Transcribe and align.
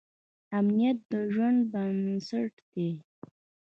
امنیت 0.57 0.97
د 1.11 1.13
ژوند 1.33 1.59
بنسټ 1.71 2.53
دی. 2.73 2.91